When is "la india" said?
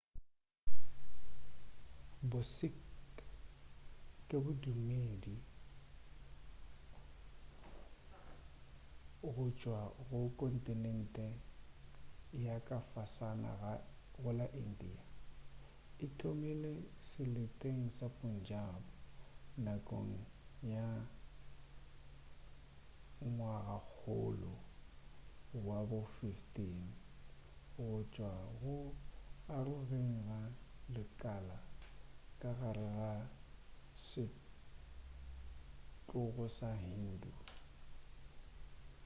14.39-15.03